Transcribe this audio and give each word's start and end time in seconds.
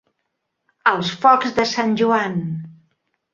Els 0.91 1.11
focs 1.25 1.53
de 1.59 1.67
Sant 1.73 1.93
Joan. 2.03 2.41